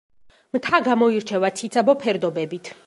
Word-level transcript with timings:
მთა 0.57 0.79
გამოირჩევა 0.87 1.55
ციცაბო 1.61 1.99
ფერდობებით. 2.07 2.77